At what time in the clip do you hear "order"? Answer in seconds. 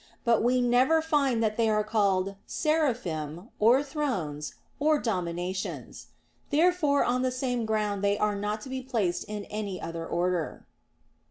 10.07-10.65